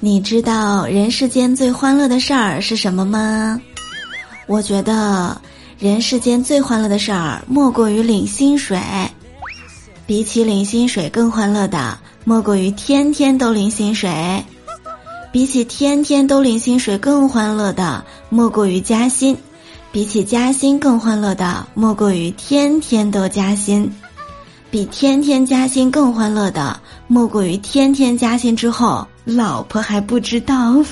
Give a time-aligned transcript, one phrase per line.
[0.00, 3.60] 你知道人世间最欢乐的事儿是什么吗？
[4.46, 5.36] 我觉得
[5.76, 8.80] 人世间最欢乐的事儿莫过于领薪水。
[10.06, 14.10] 比起领薪水更欢乐的，莫过于天天都领薪水；
[15.32, 19.34] 比起天天都领薪水更欢乐的，莫过于加薪；
[19.90, 23.90] 比起加薪更欢乐的，莫过于天天都加薪；
[24.70, 29.04] 比天天加薪更欢乐的，莫过于天天加薪之后。
[29.28, 30.54] 老婆还不知道。